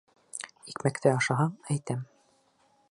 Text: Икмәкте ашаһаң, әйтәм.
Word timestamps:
Икмәкте 0.71 1.13
ашаһаң, 1.19 1.55
әйтәм. 1.77 2.05